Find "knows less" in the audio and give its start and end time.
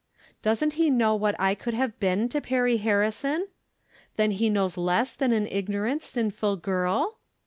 4.49-5.13